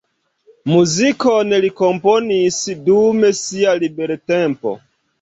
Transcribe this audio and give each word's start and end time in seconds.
Muzikon 0.71 1.53
li 1.67 1.71
komponis 1.83 2.59
dum 2.91 3.23
sia 3.45 3.79
libertempo. 3.89 4.79